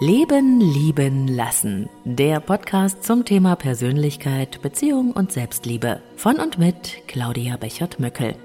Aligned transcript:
Leben, 0.00 0.60
Lieben, 0.60 1.26
Lassen. 1.26 1.88
Der 2.04 2.38
Podcast 2.38 3.02
zum 3.02 3.24
Thema 3.24 3.56
Persönlichkeit, 3.56 4.62
Beziehung 4.62 5.10
und 5.10 5.32
Selbstliebe. 5.32 6.00
Von 6.14 6.36
und 6.36 6.56
mit 6.56 7.02
Claudia 7.08 7.56
Bechert-Möckel. 7.56 8.36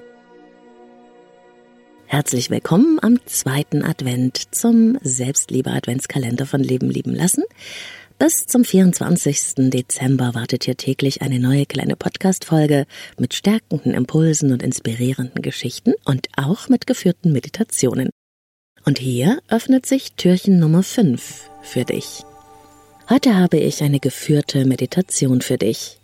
Herzlich 2.07 2.49
willkommen 2.49 2.97
am 3.03 3.23
zweiten 3.27 3.83
Advent 3.83 4.55
zum 4.55 4.97
Selbstliebe-Adventskalender 5.03 6.47
von 6.47 6.63
Leben, 6.63 6.89
Lieben, 6.89 7.13
Lassen. 7.13 7.43
Bis 8.17 8.47
zum 8.47 8.65
24. 8.65 9.69
Dezember 9.69 10.33
wartet 10.33 10.63
hier 10.63 10.75
täglich 10.75 11.21
eine 11.21 11.39
neue 11.39 11.67
kleine 11.67 11.95
Podcast-Folge 11.95 12.87
mit 13.19 13.35
stärkenden 13.35 13.93
Impulsen 13.93 14.51
und 14.53 14.63
inspirierenden 14.63 15.43
Geschichten 15.43 15.93
und 16.03 16.29
auch 16.35 16.67
mit 16.67 16.87
geführten 16.87 17.31
Meditationen. 17.31 18.09
Und 18.85 18.99
hier 18.99 19.39
öffnet 19.47 19.85
sich 19.85 20.13
Türchen 20.13 20.59
Nummer 20.59 20.83
5 20.83 21.49
für 21.61 21.85
dich. 21.85 22.23
Heute 23.09 23.35
habe 23.35 23.57
ich 23.57 23.81
eine 23.81 23.99
geführte 23.99 24.65
Meditation 24.65 25.41
für 25.41 25.57
dich. 25.57 25.99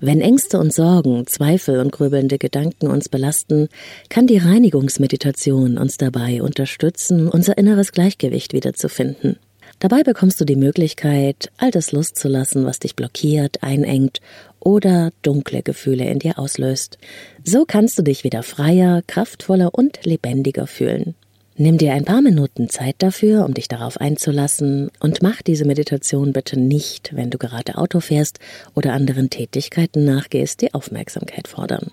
Wenn 0.00 0.20
Ängste 0.20 0.58
und 0.58 0.72
Sorgen, 0.72 1.26
Zweifel 1.26 1.80
und 1.80 1.92
grübelnde 1.92 2.38
Gedanken 2.38 2.88
uns 2.88 3.08
belasten, 3.08 3.68
kann 4.08 4.26
die 4.26 4.38
Reinigungsmeditation 4.38 5.78
uns 5.78 5.96
dabei 5.96 6.42
unterstützen, 6.42 7.28
unser 7.28 7.56
inneres 7.56 7.92
Gleichgewicht 7.92 8.52
wiederzufinden. 8.52 9.38
Dabei 9.78 10.02
bekommst 10.02 10.40
du 10.40 10.44
die 10.44 10.56
Möglichkeit, 10.56 11.50
all 11.56 11.70
das 11.70 11.92
loszulassen, 11.92 12.64
was 12.64 12.78
dich 12.78 12.96
blockiert, 12.96 13.62
einengt 13.62 14.20
oder 14.58 15.12
dunkle 15.22 15.62
Gefühle 15.62 16.04
in 16.04 16.18
dir 16.18 16.38
auslöst. 16.38 16.98
So 17.44 17.64
kannst 17.64 17.98
du 17.98 18.02
dich 18.02 18.24
wieder 18.24 18.42
freier, 18.42 19.02
kraftvoller 19.06 19.74
und 19.74 20.04
lebendiger 20.04 20.66
fühlen. 20.66 21.14
Nimm 21.60 21.76
dir 21.76 21.92
ein 21.92 22.04
paar 22.04 22.22
Minuten 22.22 22.68
Zeit 22.68 22.94
dafür, 23.00 23.44
um 23.44 23.52
dich 23.52 23.66
darauf 23.66 24.00
einzulassen 24.00 24.92
und 25.00 25.22
mach 25.22 25.42
diese 25.42 25.64
Meditation 25.64 26.32
bitte 26.32 26.56
nicht, 26.56 27.16
wenn 27.16 27.30
du 27.30 27.38
gerade 27.38 27.78
Auto 27.78 27.98
fährst 27.98 28.38
oder 28.76 28.92
anderen 28.92 29.28
Tätigkeiten 29.28 30.04
nachgehst, 30.04 30.62
die 30.62 30.72
Aufmerksamkeit 30.72 31.48
fordern. 31.48 31.90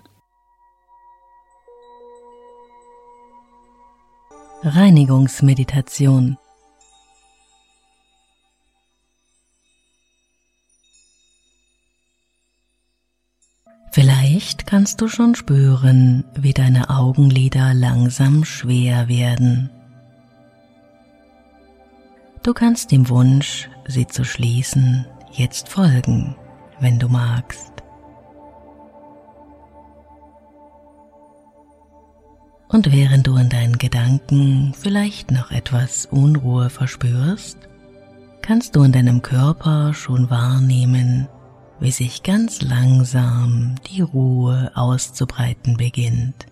Reinigungsmeditation 4.62 6.38
Vielleicht 13.96 14.66
kannst 14.66 15.00
du 15.00 15.08
schon 15.08 15.34
spüren, 15.34 16.22
wie 16.34 16.52
deine 16.52 16.90
Augenlider 16.90 17.72
langsam 17.72 18.44
schwer 18.44 19.08
werden. 19.08 19.70
Du 22.42 22.52
kannst 22.52 22.92
dem 22.92 23.08
Wunsch, 23.08 23.70
sie 23.86 24.06
zu 24.06 24.22
schließen, 24.22 25.06
jetzt 25.32 25.70
folgen, 25.70 26.36
wenn 26.78 26.98
du 26.98 27.08
magst. 27.08 27.72
Und 32.68 32.92
während 32.92 33.26
du 33.26 33.36
in 33.36 33.48
deinen 33.48 33.78
Gedanken 33.78 34.74
vielleicht 34.78 35.30
noch 35.30 35.50
etwas 35.50 36.04
Unruhe 36.04 36.68
verspürst, 36.68 37.56
kannst 38.42 38.76
du 38.76 38.82
in 38.82 38.92
deinem 38.92 39.22
Körper 39.22 39.94
schon 39.94 40.28
wahrnehmen, 40.28 41.28
wie 41.80 41.90
sich 41.90 42.22
ganz 42.22 42.62
langsam 42.62 43.74
die 43.90 44.00
Ruhe 44.00 44.70
auszubreiten 44.74 45.76
beginnt. 45.76 46.46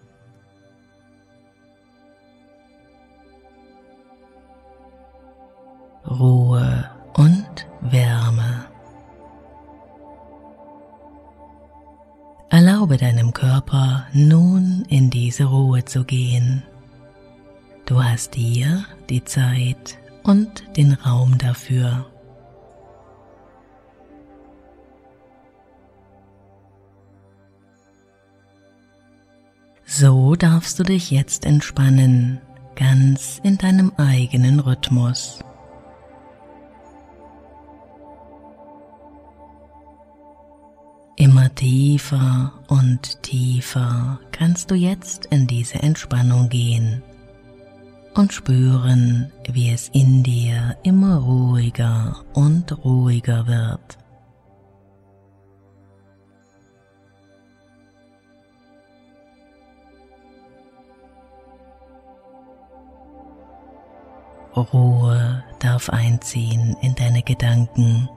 Ruhe 6.07 6.91
und 7.15 7.67
Wärme. 7.81 8.67
Erlaube 12.51 12.99
deinem 12.99 13.33
Körper 13.33 14.07
nun 14.13 14.85
in 14.89 15.11
diese 15.11 15.45
Ruhe 15.45 15.85
zu 15.85 16.05
gehen. 16.05 16.63
Du 17.87 18.03
hast 18.03 18.35
hier 18.35 18.85
die 19.11 19.25
Zeit 19.25 19.99
und 20.23 20.77
den 20.77 20.93
Raum 20.93 21.37
dafür. 21.37 22.07
So 29.97 30.35
darfst 30.35 30.81
du 30.81 30.83
dich 30.83 31.13
jetzt 31.13 31.45
entspannen, 31.47 32.41
ganz 32.75 33.41
in 33.45 33.59
deinem 33.59 33.93
eigenen 33.97 34.59
Rhythmus. 34.59 35.39
Immer 41.15 41.55
tiefer 41.55 42.55
und 42.67 43.23
tiefer 43.23 44.19
kannst 44.33 44.73
du 44.73 44.75
jetzt 44.75 45.27
in 45.27 45.47
diese 45.47 45.81
Entspannung 45.81 46.49
gehen 46.49 47.01
und 48.15 48.33
spüren, 48.33 49.31
wie 49.49 49.71
es 49.71 49.91
in 49.91 50.25
dir 50.25 50.77
immer 50.83 51.19
ruhiger 51.19 52.25
und 52.33 52.85
ruhiger 52.85 53.47
wird. 53.47 54.04
Ruhe 64.57 65.43
darf 65.59 65.91
einziehen 65.91 66.77
in 66.81 66.95
deine 66.95 67.23
Gedanken 67.23 68.09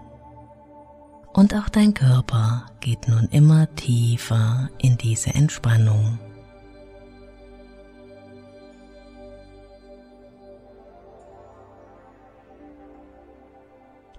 und 1.34 1.54
auch 1.54 1.70
dein 1.70 1.94
Körper 1.94 2.66
geht 2.80 3.08
nun 3.08 3.28
immer 3.32 3.74
tiefer 3.76 4.70
in 4.80 4.98
diese 4.98 5.34
Entspannung. 5.36 6.18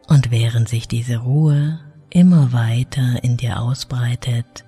Und 0.07 0.31
während 0.31 0.69
sich 0.69 0.89
diese 0.89 1.19
Ruhe 1.19 1.81
immer 2.11 2.53
weiter 2.53 3.23
in 3.23 3.37
dir 3.37 3.61
ausbreitet, 3.61 4.65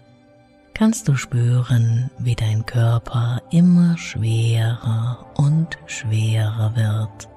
kannst 0.75 1.09
du 1.09 1.15
spüren, 1.15 2.11
wie 2.19 2.35
dein 2.35 2.67
Körper 2.67 3.43
immer 3.51 3.97
schwerer 3.97 5.25
und 5.37 5.79
schwerer 5.87 6.75
wird 6.75 7.29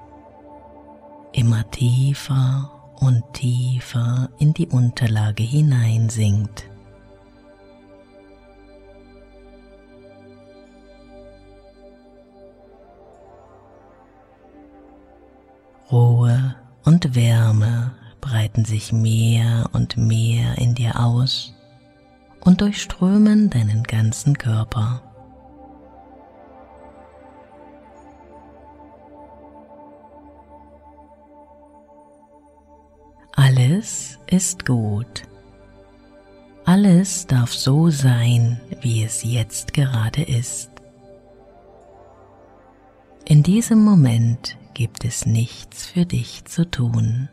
immer 1.34 1.68
tiefer 1.70 2.70
und 3.00 3.22
tiefer 3.32 4.30
in 4.38 4.54
die 4.54 4.68
Unterlage 4.68 5.42
hineinsinkt. 5.42 6.70
Ruhe 15.90 16.54
und 16.84 17.14
Wärme 17.14 17.92
breiten 18.20 18.64
sich 18.64 18.92
mehr 18.92 19.68
und 19.72 19.96
mehr 19.96 20.56
in 20.58 20.74
dir 20.74 20.98
aus 20.98 21.54
und 22.40 22.60
durchströmen 22.60 23.50
deinen 23.50 23.82
ganzen 23.82 24.38
Körper. 24.38 25.13
Alles 33.56 34.18
ist 34.26 34.66
gut. 34.66 35.22
Alles 36.64 37.28
darf 37.28 37.52
so 37.52 37.88
sein, 37.88 38.60
wie 38.80 39.04
es 39.04 39.22
jetzt 39.22 39.72
gerade 39.72 40.22
ist. 40.22 40.72
In 43.24 43.44
diesem 43.44 43.80
Moment 43.84 44.58
gibt 44.74 45.04
es 45.04 45.24
nichts 45.24 45.86
für 45.86 46.04
dich 46.04 46.44
zu 46.46 46.68
tun. 46.68 47.28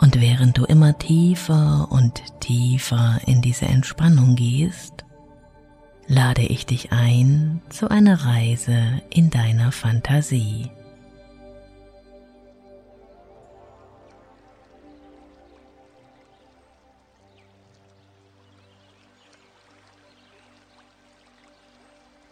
Und 0.00 0.20
während 0.20 0.56
du 0.56 0.66
immer 0.66 0.96
tiefer 0.96 1.88
und 1.90 2.22
tiefer 2.38 3.18
in 3.26 3.42
diese 3.42 3.66
Entspannung 3.66 4.36
gehst, 4.36 5.04
lade 6.10 6.42
ich 6.42 6.66
dich 6.66 6.90
ein 6.90 7.62
zu 7.68 7.88
einer 7.88 8.24
Reise 8.24 9.00
in 9.10 9.30
deiner 9.30 9.70
Fantasie. 9.70 10.68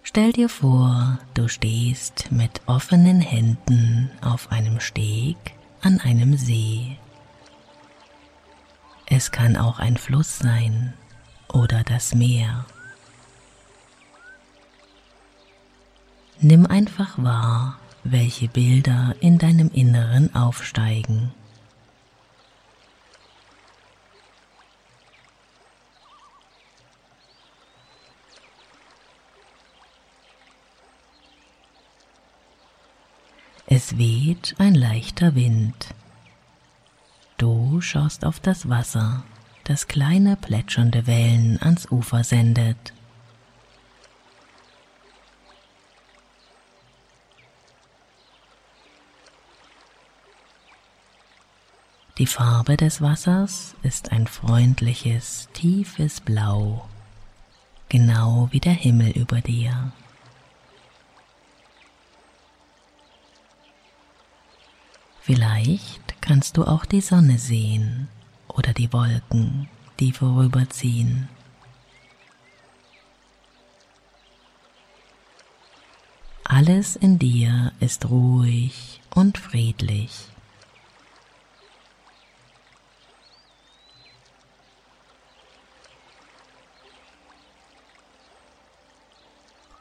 Stell 0.03 0.33
dir 0.33 0.49
vor, 0.49 1.21
du 1.35 1.47
stehst 1.47 2.33
mit 2.33 2.63
offenen 2.67 3.21
Händen 3.21 4.11
auf 4.23 4.51
einem 4.51 4.81
Steg 4.81 5.37
an 5.83 6.01
einem 6.01 6.37
See. 6.37 6.97
Es 9.07 9.31
kann 9.31 9.57
auch 9.57 9.79
ein 9.79 9.97
Fluss 9.97 10.41
sein 10.41 10.95
oder 11.53 11.85
das 11.85 12.17
Meer. 12.17 12.67
Nimm 16.41 16.67
einfach 16.67 17.19
wahr, 17.19 17.79
welche 18.05 18.47
Bilder 18.47 19.17
in 19.19 19.39
deinem 19.39 19.71
Inneren 19.73 20.35
aufsteigen. 20.37 21.33
Es 33.67 33.99
weht 33.99 34.55
ein 34.59 34.77
leichter 34.77 35.35
Wind. 35.35 35.89
Du 37.37 37.81
schaust 37.81 38.25
auf 38.25 38.39
das 38.39 38.69
Wasser, 38.69 39.25
das 39.65 39.89
kleine 39.89 40.37
plätschernde 40.37 41.09
Wellen 41.09 41.61
ans 41.61 41.91
Ufer 41.91 42.23
sendet. 42.23 42.93
Die 52.19 52.27
Farbe 52.27 52.77
des 52.77 53.01
Wassers 53.01 53.77
ist 53.85 54.11
ein 54.11 54.27
freundliches, 54.27 55.49
tiefes 55.53 56.21
Blau, 56.21 56.89
genau 57.89 58.49
wie 58.51 58.59
der 58.59 58.73
Himmel 58.73 59.13
über 59.13 59.41
dir. 59.41 59.93
Vielleicht 65.21 66.21
kannst 66.21 66.57
du 66.57 66.65
auch 66.65 66.85
die 66.85 67.03
Sonne 67.03 67.39
sehen 67.39 68.09
oder 68.49 68.73
die 68.73 68.93
Wolken, 68.93 69.69
die 70.01 70.11
vorüberziehen. 70.11 71.29
Alles 76.43 76.97
in 76.97 77.21
dir 77.21 77.71
ist 77.79 78.11
ruhig 78.11 79.01
und 79.15 79.39
friedlich. 79.39 80.27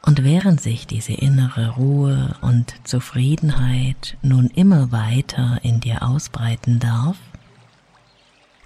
Und 0.08 0.24
während 0.24 0.58
sich 0.58 0.86
diese 0.86 1.12
innere 1.12 1.74
Ruhe 1.76 2.34
und 2.40 2.74
Zufriedenheit 2.84 4.16
nun 4.22 4.46
immer 4.46 4.90
weiter 4.90 5.60
in 5.62 5.80
dir 5.80 6.02
ausbreiten 6.02 6.78
darf, 6.78 7.18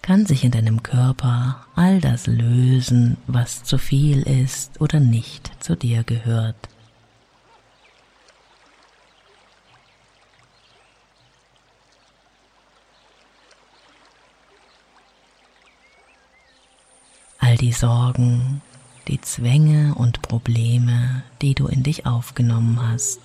kann 0.03 0.25
sich 0.25 0.45
in 0.45 0.53
deinem 0.53 0.85
Körper 0.85 1.67
all 1.75 2.01
das 2.01 2.29
lösen, 2.29 3.17
was 3.27 3.65
zu 3.65 3.77
viel 3.77 4.23
ist 4.23 4.81
oder 4.81 5.01
nicht 5.01 5.51
zu 5.59 5.75
dir 5.75 6.05
gehört. 6.05 6.69
All 17.41 17.57
die 17.57 17.73
Sorgen, 17.73 18.63
die 19.09 19.21
Zwänge 19.21 19.95
und 19.95 20.23
Probleme, 20.23 21.23
die 21.41 21.55
du 21.55 21.67
in 21.67 21.83
dich 21.83 22.07
aufgenommen 22.07 22.81
hast. 22.81 23.21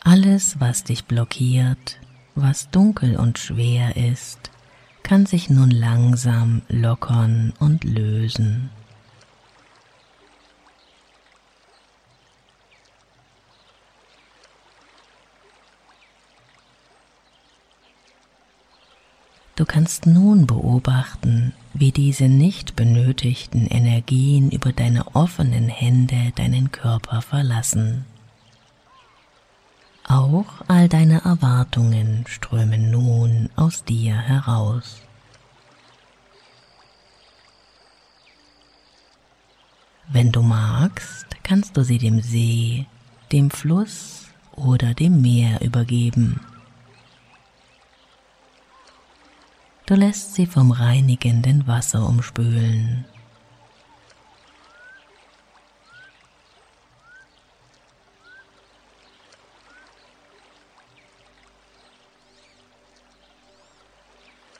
Alles, 0.00 0.60
was 0.60 0.84
dich 0.84 1.04
blockiert, 1.04 1.98
was 2.34 2.70
dunkel 2.70 3.16
und 3.16 3.38
schwer 3.38 3.96
ist, 3.96 4.50
kann 5.02 5.26
sich 5.26 5.50
nun 5.50 5.70
langsam 5.70 6.62
lockern 6.68 7.52
und 7.58 7.84
lösen. 7.84 8.70
Du 19.54 19.66
kannst 19.66 20.06
nun 20.06 20.46
beobachten, 20.46 21.52
wie 21.74 21.92
diese 21.92 22.24
nicht 22.24 22.74
benötigten 22.74 23.66
Energien 23.66 24.50
über 24.50 24.72
deine 24.72 25.14
offenen 25.14 25.68
Hände 25.68 26.32
deinen 26.36 26.72
Körper 26.72 27.20
verlassen. 27.20 28.06
Auch 30.08 30.46
all 30.68 30.88
deine 30.88 31.24
Erwartungen 31.24 32.24
strömen 32.26 32.90
nun 32.90 33.50
aus 33.54 33.84
dir 33.84 34.16
heraus. 34.16 35.02
Wenn 40.08 40.32
du 40.32 40.42
magst, 40.42 41.26
kannst 41.42 41.76
du 41.76 41.84
sie 41.84 41.98
dem 41.98 42.20
See, 42.20 42.86
dem 43.32 43.50
Fluss 43.50 44.28
oder 44.56 44.94
dem 44.94 45.20
Meer 45.20 45.60
übergeben. 45.60 46.40
Du 49.86 49.94
lässt 49.94 50.34
sie 50.34 50.46
vom 50.46 50.70
reinigenden 50.70 51.66
Wasser 51.66 52.06
umspülen. 52.06 53.04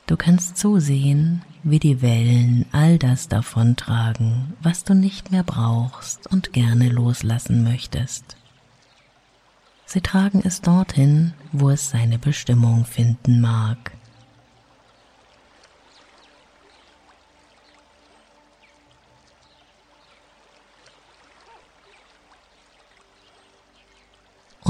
Du 0.05 0.17
kannst 0.17 0.57
zusehen, 0.57 1.41
wie 1.63 1.79
die 1.79 2.01
Wellen 2.01 2.65
all 2.71 2.99
das 2.99 3.29
davontragen, 3.29 4.53
was 4.61 4.83
du 4.83 4.93
nicht 4.93 5.31
mehr 5.31 5.43
brauchst 5.43 6.27
und 6.27 6.53
gerne 6.53 6.89
loslassen 6.89 7.63
möchtest. 7.63 8.35
Sie 9.85 10.01
tragen 10.01 10.41
es 10.43 10.61
dorthin, 10.61 11.33
wo 11.51 11.69
es 11.69 11.89
seine 11.89 12.19
Bestimmung 12.19 12.85
finden 12.85 13.41
mag. 13.41 13.93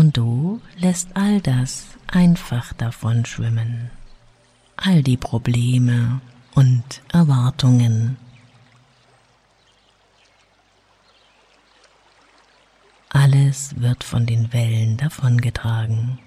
Und 0.03 0.17
du 0.17 0.59
lässt 0.75 1.15
all 1.15 1.39
das 1.39 1.85
einfach 2.07 2.73
davon 2.73 3.23
schwimmen. 3.23 3.89
All 4.75 5.01
die 5.01 5.15
Probleme 5.15 6.19
und 6.55 6.83
Erwartungen. 7.13 8.17
Alles 13.07 13.79
wird 13.79 14.03
von 14.03 14.25
den 14.25 14.51
Wellen 14.51 14.97
davongetragen. 14.97 16.19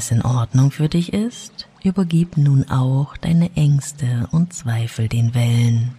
Wenn 0.00 0.04
es 0.06 0.12
in 0.12 0.22
Ordnung 0.22 0.70
für 0.70 0.88
dich 0.88 1.12
ist, 1.12 1.68
übergib 1.82 2.38
nun 2.38 2.70
auch 2.70 3.18
deine 3.18 3.54
Ängste 3.54 4.26
und 4.32 4.54
Zweifel 4.54 5.08
den 5.08 5.34
Wellen 5.34 5.94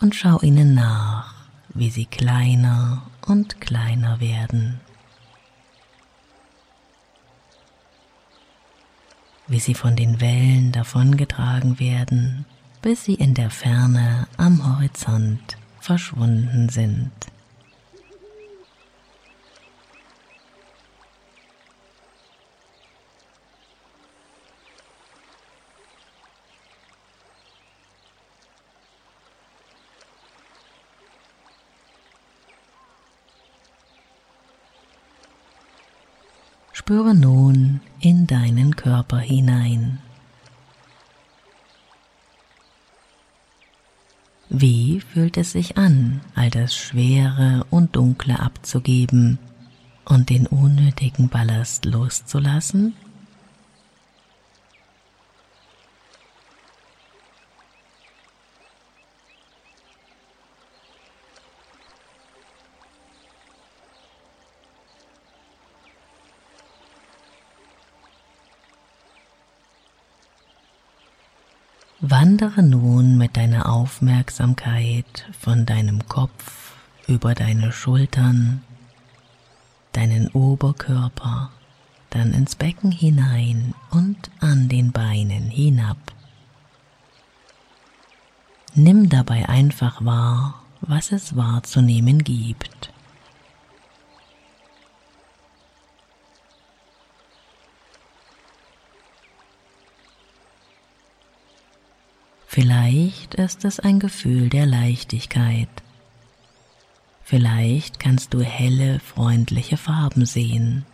und 0.00 0.14
schau 0.14 0.40
ihnen 0.40 0.72
nach, 0.72 1.34
wie 1.74 1.90
sie 1.90 2.06
kleiner 2.06 3.02
und 3.26 3.60
kleiner 3.60 4.18
werden. 4.20 4.80
Wie 9.46 9.60
sie 9.60 9.74
von 9.74 9.94
den 9.94 10.22
Wellen 10.22 10.72
davongetragen 10.72 11.78
werden, 11.78 12.46
bis 12.80 13.04
sie 13.04 13.14
in 13.14 13.34
der 13.34 13.50
Ferne 13.50 14.26
am 14.38 14.78
Horizont 14.78 15.58
verschwunden 15.80 16.70
sind. 16.70 17.12
Spüre 36.92 37.14
nun 37.14 37.80
in 38.00 38.26
deinen 38.26 38.76
Körper 38.76 39.16
hinein. 39.16 39.98
Wie 44.50 45.00
fühlt 45.00 45.38
es 45.38 45.52
sich 45.52 45.78
an, 45.78 46.20
all 46.34 46.50
das 46.50 46.76
Schwere 46.76 47.64
und 47.70 47.96
Dunkle 47.96 48.38
abzugeben 48.38 49.38
und 50.04 50.28
den 50.28 50.46
unnötigen 50.46 51.30
Ballast 51.30 51.86
loszulassen? 51.86 52.92
Wandere 72.32 72.62
nun 72.62 73.18
mit 73.18 73.36
deiner 73.36 73.70
Aufmerksamkeit 73.70 75.26
von 75.38 75.66
deinem 75.66 76.08
Kopf 76.08 76.72
über 77.06 77.34
deine 77.34 77.72
Schultern, 77.72 78.62
deinen 79.92 80.28
Oberkörper, 80.28 81.50
dann 82.08 82.32
ins 82.32 82.56
Becken 82.56 82.90
hinein 82.90 83.74
und 83.90 84.30
an 84.40 84.70
den 84.70 84.92
Beinen 84.92 85.50
hinab. 85.50 85.98
Nimm 88.74 89.10
dabei 89.10 89.50
einfach 89.50 90.02
wahr, 90.02 90.62
was 90.80 91.12
es 91.12 91.36
wahrzunehmen 91.36 92.24
gibt. 92.24 92.91
Vielleicht 102.54 103.36
ist 103.36 103.64
es 103.64 103.80
ein 103.80 103.98
Gefühl 103.98 104.50
der 104.50 104.66
Leichtigkeit. 104.66 105.70
Vielleicht 107.24 107.98
kannst 107.98 108.34
du 108.34 108.42
helle, 108.42 109.00
freundliche 109.00 109.78
Farben 109.78 110.26
sehen 110.26 110.84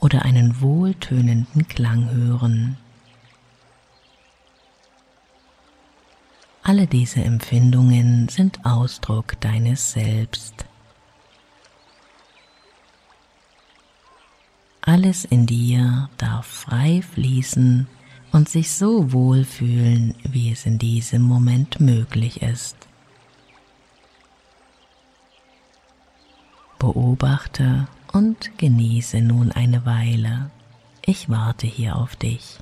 oder 0.00 0.22
einen 0.22 0.60
wohltönenden 0.60 1.68
Klang 1.68 2.10
hören. 2.10 2.76
Alle 6.64 6.88
diese 6.88 7.22
Empfindungen 7.22 8.28
sind 8.28 8.66
Ausdruck 8.66 9.40
deines 9.40 9.92
Selbst. 9.92 10.64
Alles 14.80 15.24
in 15.24 15.46
dir 15.46 16.10
darf 16.18 16.46
frei 16.46 17.00
fließen 17.14 17.86
und 18.32 18.48
sich 18.48 18.72
so 18.72 19.12
wohlfühlen, 19.12 20.14
wie 20.22 20.52
es 20.52 20.66
in 20.66 20.78
diesem 20.78 21.22
Moment 21.22 21.80
möglich 21.80 22.42
ist. 22.42 22.76
Beobachte 26.78 27.88
und 28.12 28.56
genieße 28.58 29.20
nun 29.20 29.52
eine 29.52 29.84
Weile. 29.84 30.50
Ich 31.04 31.28
warte 31.28 31.66
hier 31.66 31.96
auf 31.96 32.16
dich. 32.16 32.58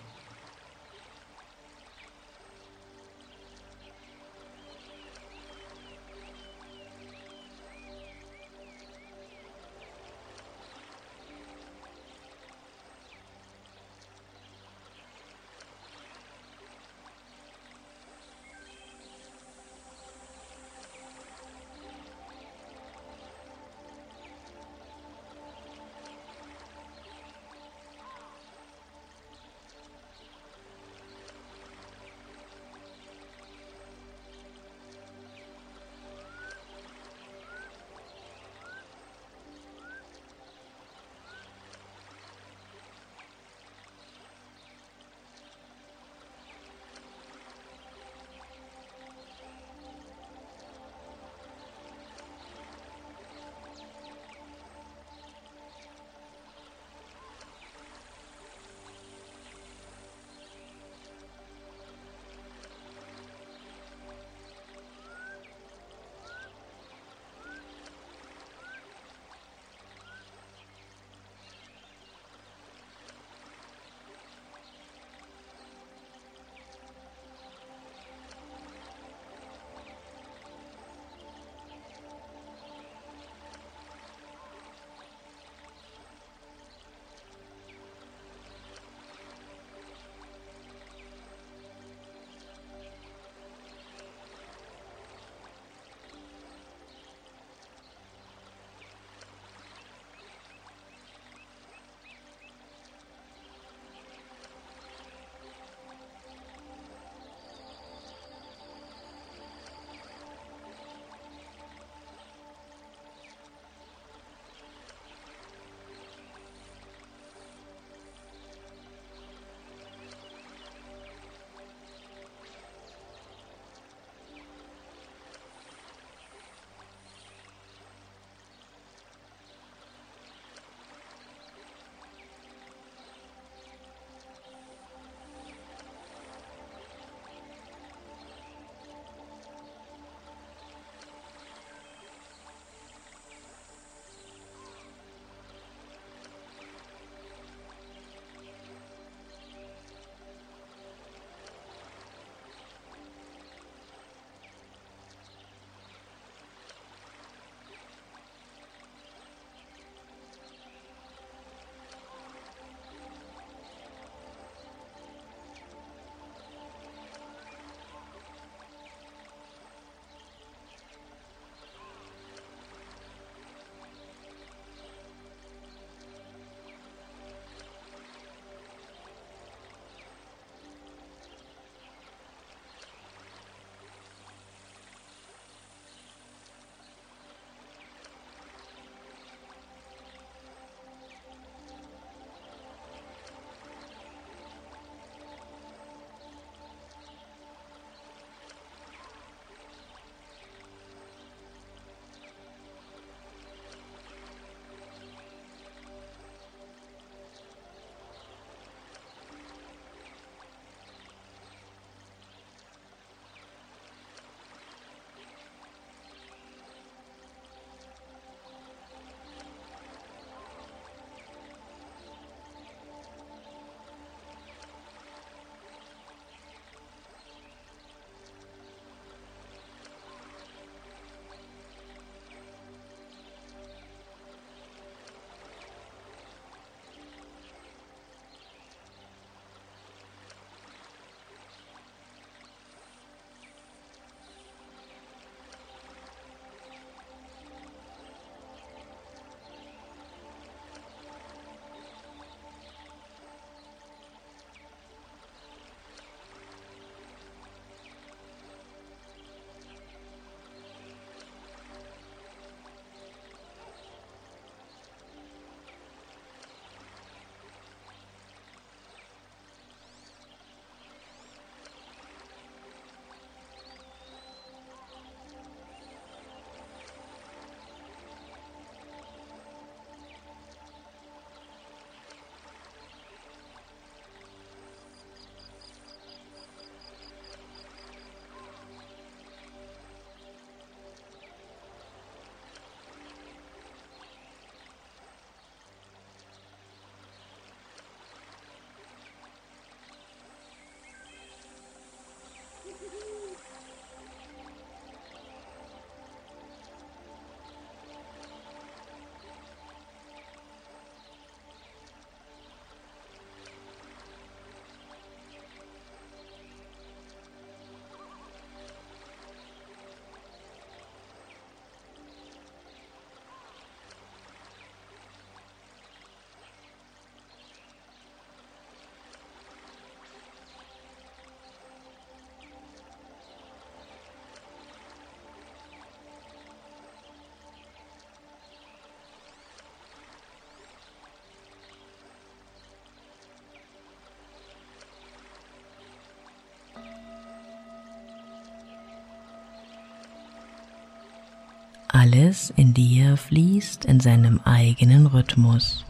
Alles 351.99 352.51
in 352.55 352.75
dir 352.75 353.17
fließt 353.17 353.85
in 353.85 353.99
seinem 353.99 354.39
eigenen 354.45 355.09
Rhythmus. 355.09 355.85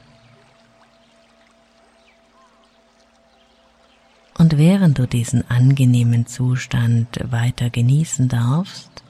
Und 4.38 4.56
während 4.56 4.98
du 4.98 5.06
diesen 5.06 5.50
angenehmen 5.50 6.26
Zustand 6.26 7.20
weiter 7.30 7.68
genießen 7.68 8.26
darfst, 8.28 9.02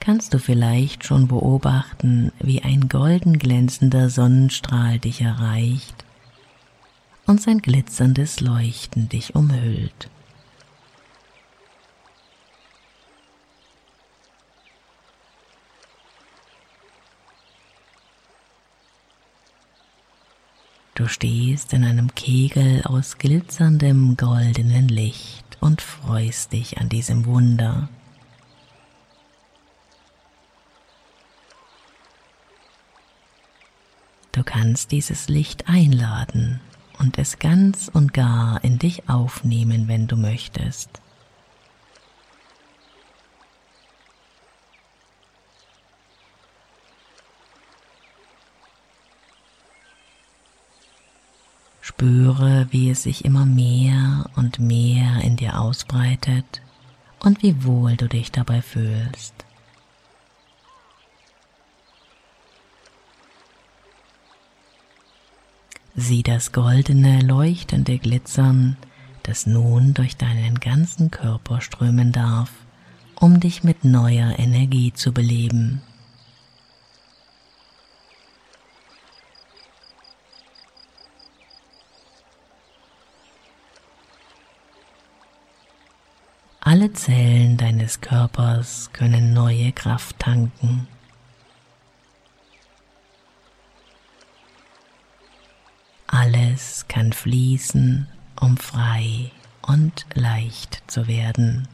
kannst 0.00 0.34
du 0.34 0.40
vielleicht 0.40 1.04
schon 1.04 1.28
beobachten, 1.28 2.32
wie 2.40 2.60
ein 2.60 2.88
golden 2.88 3.38
glänzender 3.38 4.10
Sonnenstrahl 4.10 4.98
dich 4.98 5.20
erreicht 5.20 6.04
und 7.24 7.40
sein 7.40 7.58
glitzerndes 7.58 8.40
Leuchten 8.40 9.08
dich 9.08 9.36
umhüllt. 9.36 10.10
Du 21.02 21.08
stehst 21.08 21.72
in 21.72 21.82
einem 21.82 22.14
Kegel 22.14 22.84
aus 22.84 23.18
glitzerndem 23.18 24.16
goldenen 24.16 24.86
Licht 24.86 25.44
und 25.58 25.82
freust 25.82 26.52
dich 26.52 26.78
an 26.78 26.88
diesem 26.88 27.26
Wunder. 27.26 27.88
Du 34.30 34.44
kannst 34.44 34.92
dieses 34.92 35.28
Licht 35.28 35.68
einladen 35.68 36.60
und 37.00 37.18
es 37.18 37.40
ganz 37.40 37.90
und 37.92 38.14
gar 38.14 38.62
in 38.62 38.78
dich 38.78 39.08
aufnehmen, 39.08 39.88
wenn 39.88 40.06
du 40.06 40.16
möchtest. 40.16 41.01
Spüre, 52.32 52.66
wie 52.70 52.88
es 52.88 53.02
sich 53.02 53.26
immer 53.26 53.44
mehr 53.44 54.24
und 54.36 54.58
mehr 54.58 55.22
in 55.22 55.36
dir 55.36 55.60
ausbreitet 55.60 56.62
und 57.20 57.42
wie 57.42 57.64
wohl 57.64 57.96
du 57.96 58.08
dich 58.08 58.32
dabei 58.32 58.62
fühlst. 58.62 59.34
Sieh 65.94 66.22
das 66.22 66.52
goldene, 66.52 67.20
leuchtende 67.20 67.98
Glitzern, 67.98 68.78
das 69.24 69.46
nun 69.46 69.92
durch 69.92 70.16
deinen 70.16 70.58
ganzen 70.58 71.10
Körper 71.10 71.60
strömen 71.60 72.12
darf, 72.12 72.50
um 73.20 73.40
dich 73.40 73.62
mit 73.62 73.84
neuer 73.84 74.38
Energie 74.38 74.94
zu 74.94 75.12
beleben. 75.12 75.82
Alle 86.72 86.90
Zellen 86.94 87.58
deines 87.58 88.00
Körpers 88.00 88.88
können 88.94 89.34
neue 89.34 89.72
Kraft 89.72 90.18
tanken. 90.18 90.88
Alles 96.06 96.86
kann 96.88 97.12
fließen, 97.12 98.08
um 98.40 98.56
frei 98.56 99.32
und 99.60 100.06
leicht 100.14 100.82
zu 100.86 101.08
werden. 101.08 101.68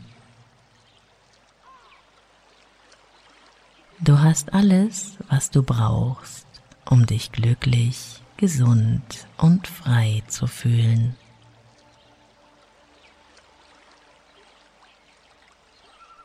Du 4.01 4.19
hast 4.19 4.53
alles, 4.53 5.17
was 5.29 5.53
du 5.53 5.63
brauchst, 5.63 6.49
um 6.85 7.07
dich 7.07 7.31
glücklich, 7.31 8.21
gesund 8.37 9.29
und 9.37 9.69
frei 9.69 10.25
zu 10.27 10.49
fühlen. 10.49 11.15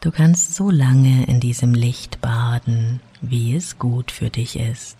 Du 0.04 0.12
kannst 0.12 0.54
so 0.54 0.70
lange 0.70 1.24
in 1.28 1.39
diesem 1.39 1.74
Licht 1.74 2.20
baden, 2.20 3.00
wie 3.22 3.56
es 3.56 3.80
gut 3.80 4.12
für 4.12 4.30
dich 4.30 4.60
ist. 4.60 4.98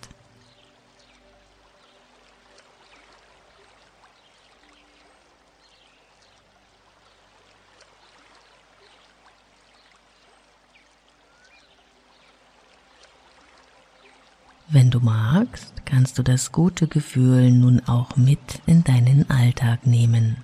Wenn 14.68 14.90
du 14.90 15.00
magst, 15.00 15.84
kannst 15.84 16.16
du 16.16 16.22
das 16.22 16.50
gute 16.50 16.88
Gefühl 16.88 17.50
nun 17.50 17.80
auch 17.86 18.16
mit 18.16 18.62
in 18.64 18.84
deinen 18.84 19.28
Alltag 19.28 19.86
nehmen. 19.86 20.38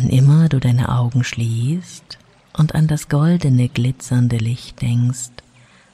Wann 0.00 0.08
immer 0.08 0.48
du 0.48 0.60
deine 0.60 0.88
Augen 0.88 1.24
schließt 1.24 2.16
und 2.54 2.74
an 2.74 2.88
das 2.88 3.10
goldene 3.10 3.68
glitzernde 3.68 4.38
Licht 4.38 4.80
denkst, 4.80 5.28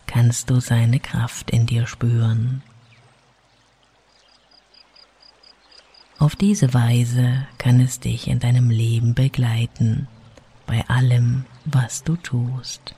kannst 0.06 0.48
du 0.48 0.60
seine 0.60 1.00
Kraft 1.00 1.50
in 1.50 1.66
dir 1.66 1.88
spüren. 1.88 2.62
Auf 6.20 6.36
diese 6.36 6.72
Weise 6.72 7.48
kann 7.58 7.80
es 7.80 7.98
dich 7.98 8.28
in 8.28 8.38
deinem 8.38 8.70
Leben 8.70 9.14
begleiten, 9.14 10.06
bei 10.66 10.88
allem, 10.88 11.44
was 11.64 12.04
du 12.04 12.14
tust. 12.14 12.94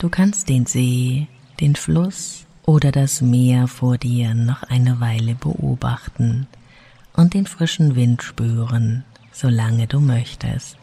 Du 0.00 0.08
kannst 0.08 0.48
den 0.48 0.64
See, 0.64 1.26
den 1.60 1.76
Fluss 1.76 2.46
oder 2.64 2.90
das 2.90 3.20
Meer 3.20 3.68
vor 3.68 3.98
dir 3.98 4.32
noch 4.32 4.62
eine 4.62 4.98
Weile 4.98 5.34
beobachten 5.34 6.46
und 7.12 7.34
den 7.34 7.46
frischen 7.46 7.96
Wind 7.96 8.22
spüren, 8.22 9.04
solange 9.30 9.86
du 9.88 10.00
möchtest. 10.00 10.78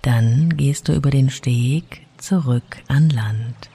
Dann 0.00 0.56
gehst 0.56 0.88
du 0.88 0.94
über 0.94 1.10
den 1.10 1.28
Steg 1.28 2.00
zurück 2.24 2.82
an 2.88 3.10
Land. 3.10 3.68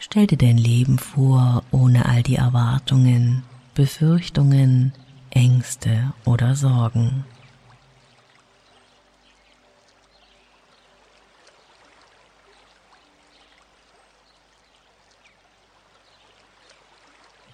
Stell 0.00 0.26
dir 0.26 0.36
dein 0.36 0.58
Leben 0.58 0.98
vor 0.98 1.62
ohne 1.70 2.06
all 2.06 2.24
die 2.24 2.34
Erwartungen, 2.34 3.44
Befürchtungen, 3.74 4.92
Ängste 5.30 6.12
oder 6.24 6.56
Sorgen. 6.56 7.24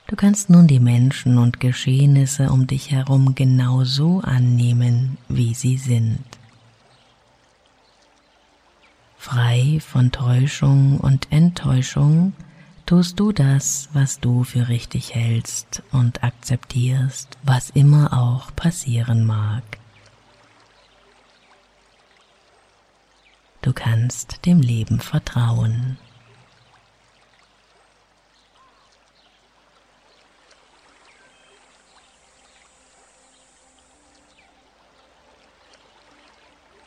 Du 0.06 0.16
kannst 0.16 0.48
nun 0.48 0.66
die 0.66 0.80
Menschen 0.80 1.36
und 1.36 1.60
Geschehnisse 1.60 2.50
um 2.50 2.66
dich 2.66 2.90
herum 2.90 3.34
genau 3.34 3.84
so 3.84 4.20
annehmen, 4.20 5.18
wie 5.28 5.52
sie 5.52 5.76
sind 5.76 6.24
frei 9.28 9.78
von 9.88 10.12
Täuschung 10.12 11.01
und 11.01 11.33
Enttäuschung, 11.33 12.35
tust 12.85 13.18
du 13.18 13.33
das, 13.33 13.88
was 13.94 14.20
du 14.20 14.44
für 14.44 14.68
richtig 14.68 15.14
hältst 15.14 15.83
und 15.92 16.22
akzeptierst, 16.22 17.38
was 17.42 17.70
immer 17.70 18.12
auch 18.12 18.55
passieren 18.55 19.24
mag. 19.24 19.62
Du 23.62 23.72
kannst 23.72 24.44
dem 24.44 24.61
Leben 24.61 25.01
vertrauen. 25.01 25.96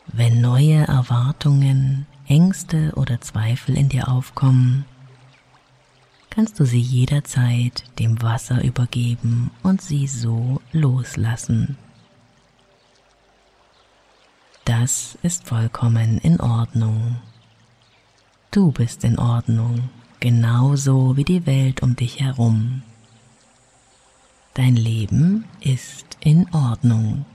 Wenn 0.08 0.42
neue 0.42 0.88
Erwartungen, 0.88 2.06
Ängste 2.32 2.94
oder 2.96 3.20
Zweifel 3.20 3.78
in 3.78 3.90
dir 3.90 4.08
aufkommen, 4.08 4.86
kannst 6.30 6.62
du 6.62 6.66
sie 6.66 6.80
jederzeit 6.80 7.84
dem 8.00 8.22
Wasser 8.22 8.64
übergeben 8.64 9.52
und 9.64 9.82
sie 9.82 10.08
so 10.08 10.62
loslassen. 10.72 11.78
Das 14.64 15.18
ist 15.24 15.46
vollkommen 15.46 16.20
in 16.20 16.40
Ordnung. 16.40 17.18
Du 18.50 18.72
bist 18.72 19.04
in 19.04 19.20
Ordnung, 19.20 19.90
genauso 20.22 21.18
wie 21.18 21.26
die 21.26 21.46
Welt 21.46 21.84
um 21.84 21.98
dich 21.98 22.22
herum. 22.22 22.82
Dein 24.54 24.78
Leben 24.78 25.44
ist 25.60 26.18
in 26.22 26.48
Ordnung. 26.54 27.26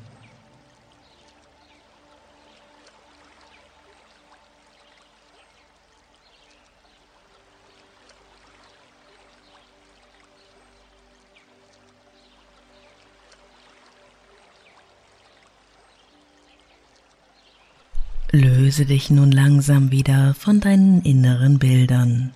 Löse 18.32 18.86
dich 18.86 19.10
nun 19.10 19.30
langsam 19.30 19.92
wieder 19.92 20.34
von 20.34 20.60
deinen 20.60 21.02
inneren 21.02 21.58
Bildern. 21.58 22.32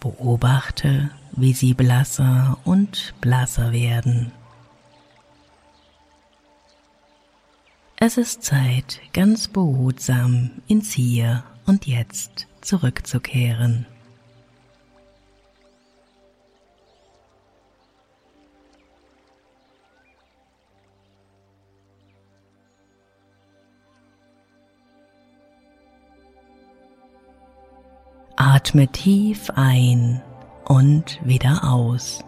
Beobachte, 0.00 1.10
wie 1.32 1.52
sie 1.52 1.74
blasser 1.74 2.58
und 2.64 3.14
blasser 3.20 3.72
werden. 3.72 4.32
Es 7.96 8.16
ist 8.16 8.42
Zeit, 8.42 9.00
ganz 9.12 9.46
behutsam 9.46 10.50
ins 10.66 10.92
Hier 10.92 11.44
und 11.66 11.86
Jetzt 11.86 12.48
zurückzukehren. 12.60 13.86
Atme 28.64 28.86
tief 28.86 29.50
ein 29.56 30.22
und 30.66 31.18
wieder 31.24 31.64
aus. 31.64 32.22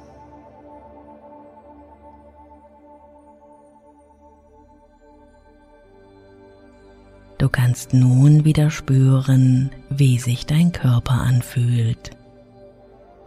Du 7.39 7.49
kannst 7.49 7.95
nun 7.95 8.45
wieder 8.45 8.71
spüren, 8.71 9.71
wie 9.91 10.19
sich 10.19 10.45
dein 10.45 10.73
Körper 10.73 11.21
anfühlt, 11.21 12.11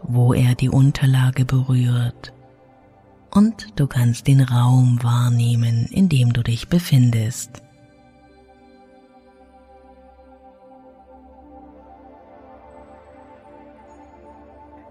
wo 0.02 0.34
er 0.34 0.54
die 0.54 0.68
Unterlage 0.68 1.46
berührt 1.46 2.34
und 3.30 3.68
du 3.76 3.86
kannst 3.86 4.26
den 4.26 4.42
Raum 4.42 5.02
wahrnehmen, 5.02 5.86
in 5.86 6.10
dem 6.10 6.34
du 6.34 6.42
dich 6.42 6.68
befindest. 6.68 7.62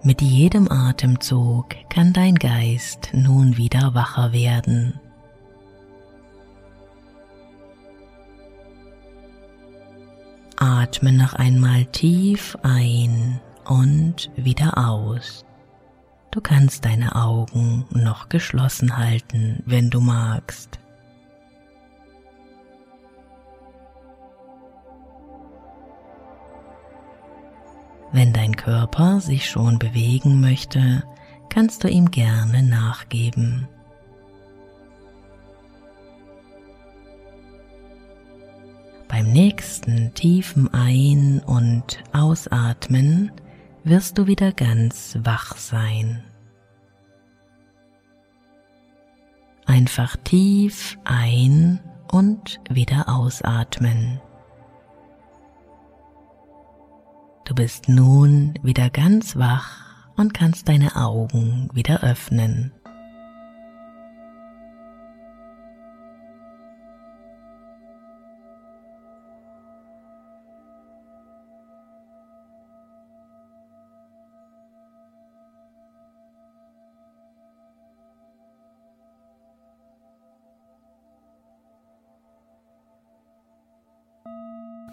Mit 0.02 0.22
jedem 0.22 0.70
Atemzug 0.70 1.74
kann 1.88 2.12
dein 2.12 2.36
Geist 2.36 3.10
nun 3.12 3.56
wieder 3.56 3.94
wacher 3.94 4.32
werden. 4.32 5.00
Atme 10.56 11.12
noch 11.12 11.34
einmal 11.34 11.84
tief 11.86 12.56
ein 12.62 13.40
und 13.64 14.30
wieder 14.36 14.78
aus. 14.78 15.44
Du 16.30 16.40
kannst 16.40 16.84
deine 16.84 17.16
Augen 17.16 17.84
noch 17.90 18.28
geschlossen 18.28 18.96
halten, 18.96 19.62
wenn 19.66 19.90
du 19.90 20.00
magst. 20.00 20.78
Wenn 28.12 28.32
dein 28.32 28.56
Körper 28.56 29.20
sich 29.20 29.48
schon 29.48 29.78
bewegen 29.78 30.40
möchte, 30.40 31.04
kannst 31.48 31.84
du 31.84 31.88
ihm 31.88 32.10
gerne 32.10 32.62
nachgeben. 32.62 33.68
Beim 39.08 39.32
nächsten 39.32 40.12
tiefen 40.14 40.72
Ein- 40.72 41.40
und 41.40 42.02
Ausatmen 42.12 43.32
wirst 43.84 44.18
du 44.18 44.26
wieder 44.26 44.52
ganz 44.52 45.18
wach 45.22 45.56
sein. 45.56 46.22
Einfach 49.66 50.16
tief 50.16 50.98
ein- 51.04 51.80
und 52.12 52.60
wieder 52.70 53.08
ausatmen. 53.08 54.20
Du 57.48 57.54
bist 57.54 57.88
nun 57.88 58.52
wieder 58.62 58.90
ganz 58.90 59.34
wach 59.34 59.80
und 60.16 60.34
kannst 60.34 60.68
deine 60.68 60.96
Augen 60.96 61.70
wieder 61.72 62.02
öffnen. 62.02 62.72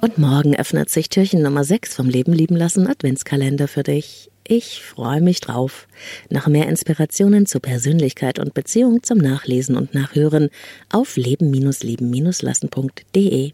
Und 0.06 0.20
morgen 0.20 0.56
öffnet 0.56 0.92
sich 0.92 1.10
Türchen 1.10 1.42
Nummer 1.42 1.64
6 1.64 1.96
vom 1.96 2.08
Leben 2.08 2.32
lieben 2.32 2.56
lassen 2.56 2.86
Adventskalender 2.86 3.68
für 3.68 3.82
dich. 3.82 4.30
Ich 4.48 4.84
freue 4.84 5.20
mich 5.20 5.42
drauf. 5.42 5.88
Nach 6.30 6.46
mehr 6.46 6.70
Inspirationen 6.70 7.48
zu 7.48 7.60
Persönlichkeit 7.60 8.38
und 8.38 8.54
Beziehung 8.54 9.02
zum 9.02 9.18
Nachlesen 9.18 9.76
und 9.76 9.96
Nachhören 9.96 10.50
auf 10.92 11.18
leben-lieben-lassen.de. 11.18 13.54